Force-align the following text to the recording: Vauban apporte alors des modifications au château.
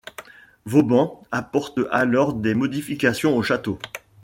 Vauban 0.65 1.21
apporte 1.29 1.79
alors 1.91 2.33
des 2.33 2.55
modifications 2.55 3.37
au 3.37 3.43
château. 3.43 3.77